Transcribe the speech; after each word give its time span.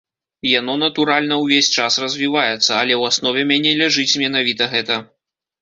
Яно, 0.59 0.73
натуральна, 0.83 1.37
увесь 1.43 1.69
час 1.75 1.99
развіваецца, 2.05 2.71
але 2.81 2.93
ў 3.01 3.03
аснове 3.13 3.41
мяне 3.55 3.77
ляжыць 3.85 4.11
менавіта 4.27 4.63
гэта. 4.77 5.03